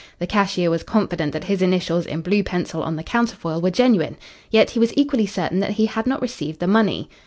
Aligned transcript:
The 0.17 0.25
cashier 0.25 0.71
was 0.71 0.81
confident 0.81 1.31
that 1.33 1.43
his 1.43 1.61
initials 1.61 2.07
in 2.07 2.21
blue 2.23 2.41
pencil 2.41 2.81
on 2.81 2.95
the 2.95 3.03
counterfoil 3.03 3.61
were 3.61 3.69
genuine. 3.69 4.17
Yet 4.49 4.71
he 4.71 4.79
was 4.79 4.97
equally 4.97 5.27
certain 5.27 5.59
that 5.59 5.73
he 5.77 5.85
had 5.85 6.07
not 6.07 6.23
received 6.23 6.59
the 6.59 6.65
money. 6.65 7.07